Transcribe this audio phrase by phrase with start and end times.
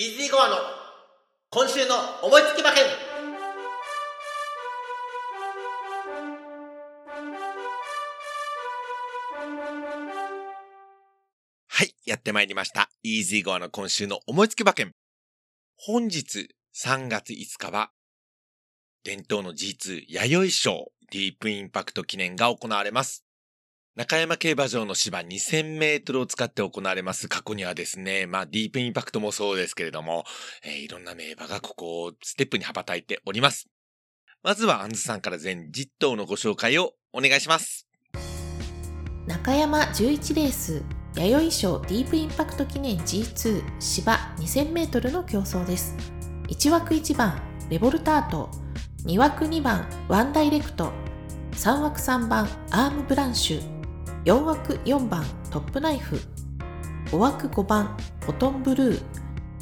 [0.00, 0.56] イージーゴアの
[1.50, 2.84] 今週の思いつき馬券
[11.68, 12.88] はい、やってまいりました。
[13.02, 14.92] イージーゴアの今週の思いつき馬券。
[15.76, 16.48] 本日
[16.82, 17.90] 3月5日は、
[19.04, 23.26] 伝統の G2 弥生賞ディープインパクト記念が行われます。
[24.00, 30.24] 中山競馬場の芝2000メートルを使って行われます過去にはですね、まあディープインパクトもそうですけれども、
[30.64, 33.68] えー、いろんな名馬がここをステップに羽ばたいております。
[34.42, 37.86] まずはアンズさんから全10頭のご紹介をお願いします。
[39.26, 40.82] 中山11レース、
[41.14, 45.94] 弥生賞ディープインパクト記念 G2 芝2000メートルの競争です。
[46.48, 47.38] 1枠1番、
[47.68, 48.48] レボルタート、
[49.04, 50.90] 2枠2番、ワンダイレクト、
[51.52, 53.79] 3枠3番、アームブランシュ、
[54.26, 56.20] 4枠4番トップナイフ。
[57.06, 59.02] 5枠5番フォトンブルー。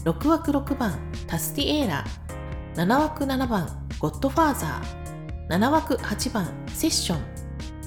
[0.05, 0.99] 6枠6番
[1.29, 2.05] タスティエーラ。
[2.75, 5.57] 7枠7番ゴッドファーザー。
[5.57, 7.21] 7枠8番セッション。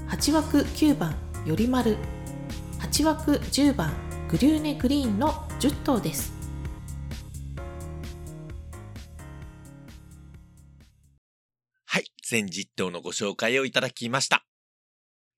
[0.07, 1.13] 8枠9番
[1.45, 1.97] よりまる。
[2.79, 3.91] 8枠10番
[4.29, 6.31] グリューネグリーンの10頭です。
[11.85, 14.45] はい全10頭のご紹介をいただきました。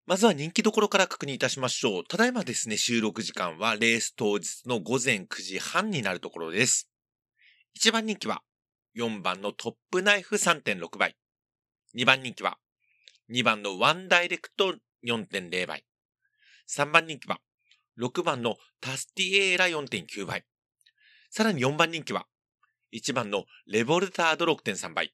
[0.05, 2.03] まずは人気どころから確認いたしましょう。
[2.03, 6.89] ただいまですね、収録時間はレース当日の午前9時半になるところです。
[7.79, 8.41] 1番人気は
[8.97, 11.15] 4番のトップナイフ3.6倍。
[11.95, 12.57] 2番人気は
[13.31, 14.75] 2番のワンダイレクト
[15.07, 15.85] 4.0倍。
[16.69, 17.39] 3番人気は
[17.97, 20.43] 6番のタスティエーラ4.9倍。
[21.29, 22.25] さらに4番人気は
[22.93, 25.13] 1番のレボルタード6.3倍。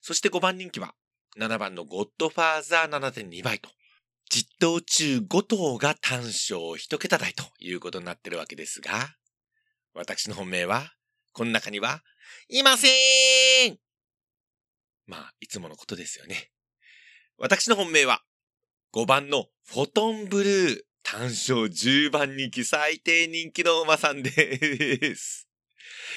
[0.00, 0.94] そして5番人気は
[1.40, 3.68] 7番のゴッドファーザー7.2倍と
[4.30, 9.16] 10頭中5頭が単勝1桁台ということになってるわけですが、
[9.94, 10.92] 私の本命は、
[11.32, 12.02] この中には、
[12.48, 12.88] いませ
[13.68, 13.78] ん
[15.06, 16.50] まあ、いつものことですよね。
[17.38, 18.22] 私の本命は、
[18.92, 25.48] 5番のフォトンブルー、単勝10番人気最低人気の馬さんです。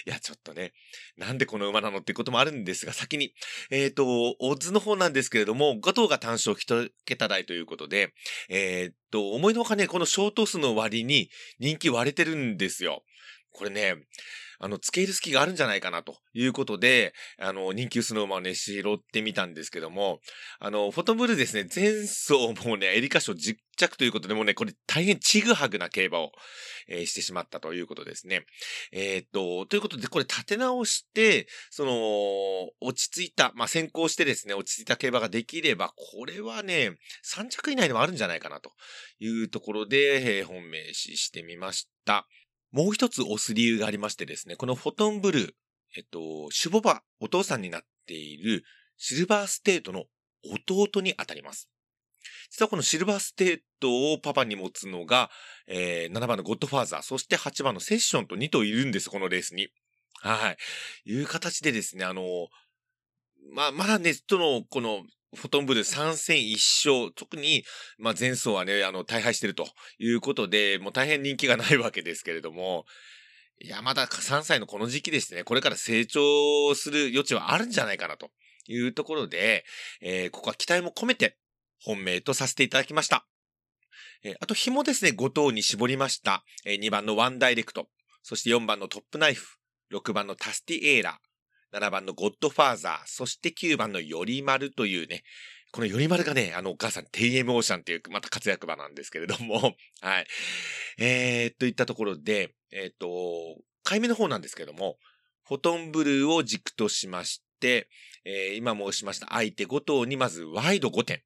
[0.06, 0.74] いや、ちょっとね、
[1.18, 3.34] なんでこの馬なのっていうこともあるんですが、先に、
[3.70, 8.14] えっ、ー、と、オッズの方なんですけれども、5頭が単勝1桁台ということで、
[8.50, 13.04] えっ、ー、と、思いのほかね、このショート数の割に人気割れてるんですよ。
[13.52, 13.96] これね、
[14.60, 20.20] あの、付け入る隙があるんじゃないかなということで、あの、人気薄の馬をね、拾ってみたんですけども、
[20.60, 26.32] あの、フォトブルですね、前走もね、エリカ賞実着ということでもうね、これ大変ちぐはぐな競馬を、
[26.90, 28.46] えー、してしまったということですね。
[28.92, 38.72] えー、っと、ということで、これ立て直して、その、落ち着いた、まあ、先行してですね、落ち着いた競馬ができれば、これはね、3着以内でもあるんじゃないかなと
[39.20, 42.28] いうところで、えー、本命視してみました。
[42.72, 45.52] もう一つ押す理由がありましてですね、このフォトンブルー、
[45.98, 48.64] えっと、シュボバ、お父さんになっている
[48.98, 50.06] シルバーステートの
[50.70, 51.70] 弟にあたります。
[52.52, 55.30] 実はこのシルバーステートをパパに持つのが、
[55.68, 59.70] えー、7番のゴッドファーザー、そして8番のセッションと2頭いるんです、このレースに。
[60.22, 60.58] はい。
[61.10, 62.50] いう形でですね、あの、
[63.54, 65.04] まあ、まだね、との、この、
[65.36, 67.14] フォトンブルー3戦1勝。
[67.14, 67.64] 特に、
[67.98, 69.68] まあ、前走はね、あの、大敗してると
[70.00, 72.86] いうことで、もう大変人気がないわけですけれども、
[73.62, 78.32] いや、まだ3歳のこの時期ですね、これから成長する余地はあるんじゃないかなと
[78.68, 79.66] いうところで、
[80.02, 81.38] えー、ここは期待も込めて
[81.84, 83.28] 本命とさせていただきました。
[84.24, 86.44] えー、あと紐ですね、5頭に絞りました。
[86.66, 87.90] えー、2番のワンダイレクト、
[88.24, 89.58] そして4番のトップナイフ、
[89.94, 91.20] 6番のタスティエーラ、
[91.74, 95.24] 7番のゴッドファーザー、そして9番のよりまるというね、
[95.72, 100.28] このよりまるがね、あのお母さん、テイエムオーシャンっていう、また活躍場なんですけれども、 はい。
[100.98, 104.98] えー、といったところで、えっ、ー、と、回目の方なんですけども、
[105.48, 107.88] フォトンブルーを軸としまして、
[108.26, 111.24] えー、今申しました相手5頭にまずワイド5点。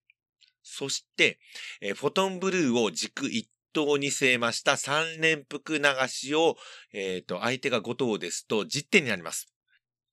[0.61, 1.39] そして、
[1.81, 6.57] えー、フォトンブルーを軸1頭に据えました3連複流しを、
[6.91, 9.52] えっ、ー、と、相手が5頭ですと10点になります。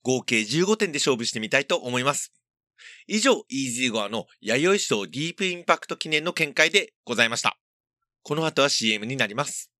[0.02, 2.32] 合計15点で勝負してみたいと思います。
[3.06, 7.58] 以上、イージーゴアの弥生賞ディープインパクト記念の見解でございました。
[8.22, 9.70] この後は CM になります。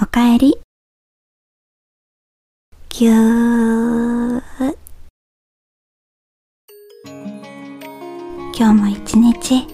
[0.00, 0.54] おかえり。
[2.90, 4.13] ぎゅー。
[8.56, 9.66] 今日も一日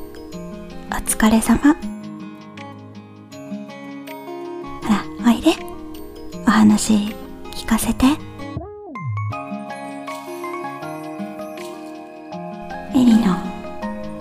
[0.90, 1.76] お疲れ様。
[4.80, 5.50] ほらおいで。
[6.46, 7.14] お話
[7.52, 8.06] 聞かせて。
[8.06, 8.08] エ
[12.94, 13.36] リの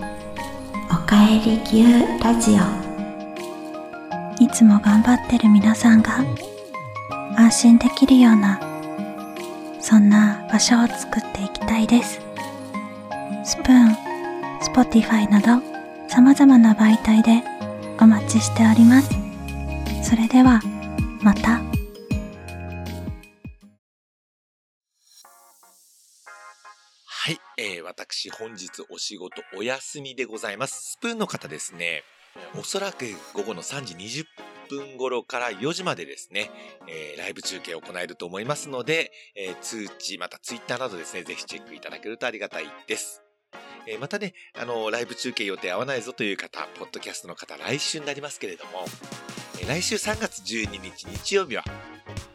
[0.92, 1.84] 「おかえり牛
[2.22, 2.56] ラジオ」
[4.44, 6.22] いつも頑張ってる皆さんが
[7.38, 8.60] 安心できるような
[9.80, 12.20] そんな場所を作っていきたいです。
[13.46, 14.09] スプーン
[14.62, 15.62] Spotify など
[16.10, 17.44] 様々な媒体で
[18.02, 19.10] お待ちしております
[20.04, 20.62] それでは
[21.22, 21.62] また。
[27.06, 30.94] はい、えー、私本日お仕事お休みでございます。
[30.94, 32.04] スプーンの方ですね、
[32.58, 34.26] おそらく午後の3時20
[34.70, 36.50] 分頃から4時までですね、
[36.88, 43.22] えーライブ中継を行えると思いますので、えー通知、またツイッターなどですね、ぜひチェックいただけるとありがたいです。
[43.88, 48.86] えーまたね、あのライブ中継予定合わないぞという方、ポッドキャストの方、来週になりますけれども、
[49.60, 51.64] えー来週3月12日日曜日は、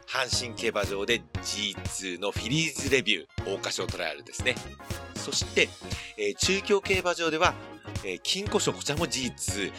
[0.06, 4.54] 阪神競馬場で G2 のフィリーズレビュー、桜花賞トライアルですね。
[5.16, 5.68] そして、
[6.18, 7.54] えー中京競馬場では、
[8.04, 9.72] えー金庫賞、こちらも G2、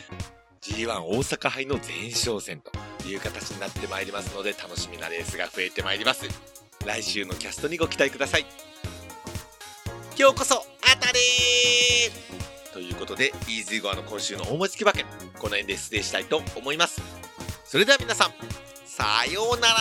[0.62, 6.26] G1 大阪杯の前哨戦という形になってまいりますので、楽しみなレースが増えてまいります。
[6.86, 8.46] 来週のキャストにご期待ください。
[10.18, 10.66] 今日こそ
[11.06, 11.20] たり
[12.74, 17.02] ということで、イーズイゴアの今週の大文字馬券、この辺で失礼したいと思います。
[17.64, 18.34] それでは皆さん、
[18.86, 19.76] さようなら